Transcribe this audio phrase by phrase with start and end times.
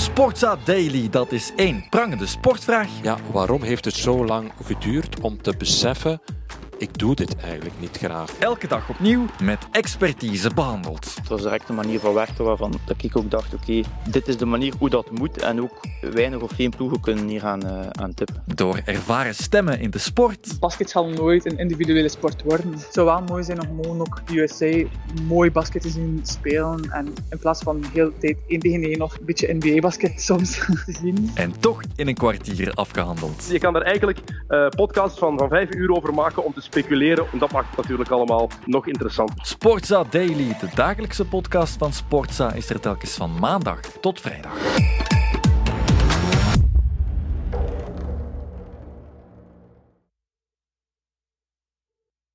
[0.00, 2.88] Sportza Daily, dat is één prangende sportvraag.
[3.02, 6.20] Ja, waarom heeft het zo lang geduurd om te beseffen
[6.80, 8.38] ik doe dit eigenlijk niet graag.
[8.38, 11.14] Elke dag opnieuw met expertise behandeld.
[11.14, 14.36] Het was direct een manier van werken waarvan dat ik ook dacht, oké, dit is
[14.36, 17.80] de manier hoe dat moet en ook weinig of geen ploegen kunnen hier aan, uh,
[17.90, 18.42] aan tippen.
[18.46, 20.56] Door ervaren stemmen in de sport.
[20.60, 22.72] Basket zal nooit een individuele sport worden.
[22.72, 24.88] Het zou wel mooi zijn om gewoon ook de USA
[25.26, 29.02] mooi basket te zien spelen en in plaats van heel de tijd 1 tegen 1
[29.02, 31.30] of een beetje NBA-basket soms te zien.
[31.34, 33.48] En toch in een kwartier afgehandeld.
[33.50, 34.18] Je kan er eigenlijk
[34.48, 37.26] uh, podcasts van, van 5 uur over maken om te speculeren.
[37.32, 39.32] En dat maakt het natuurlijk allemaal nog interessant.
[39.36, 44.99] Sportza Daily, de dagelijkse podcast van Sportza, is er telkens van maandag tot vrijdag.